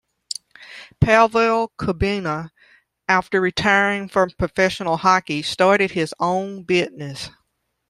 [0.99, 2.49] Pavel Kubina
[3.07, 7.29] after retiring from Professional Hockey started his own business.